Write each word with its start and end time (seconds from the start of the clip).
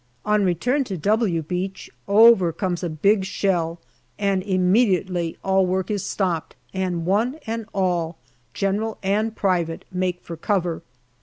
On 0.25 0.43
return 0.43 0.83
to" 0.85 0.97
W" 0.97 1.43
Beach, 1.43 1.87
over 2.07 2.51
comes 2.51 2.81
a 2.81 2.89
big 2.89 3.23
shell, 3.23 3.79
and 4.17 4.41
immediately 4.41 5.37
all 5.43 5.63
work 5.67 5.91
is 5.91 6.03
stopped, 6.03 6.55
and 6.73 7.05
one 7.05 7.35
and 7.45 7.67
all, 7.71 8.17
General 8.55 8.97
and 9.03 9.35
private, 9.35 9.85
make 9.91 10.23
for 10.23 10.35
cover. 10.35 10.81